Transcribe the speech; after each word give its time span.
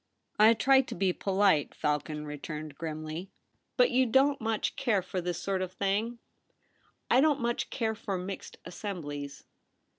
'I 0.49 0.55
try 0.55 0.81
to 0.81 0.95
be 0.95 1.13
polite,' 1.13 1.75
Falcon 1.75 2.25
returned 2.25 2.73
grimly,' 2.75 3.29
But 3.77 3.91
you 3.91 4.07
don't 4.07 4.41
much 4.41 4.75
care 4.75 5.03
for 5.03 5.21
this 5.21 5.39
sort 5.39 5.61
of 5.61 5.73
thing 5.73 6.17
?''I 7.11 7.21
don't 7.21 7.39
much 7.39 7.69
care 7.69 7.93
for 7.93 8.17
mixed 8.17 8.57
assemblies.' 8.65 9.43